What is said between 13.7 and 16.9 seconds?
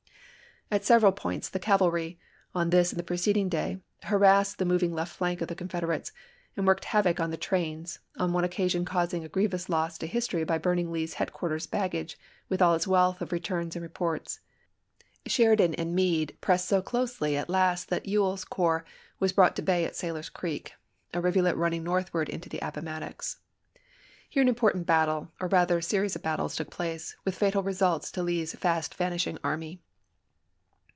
and reports. Sheridan and Meade pressed so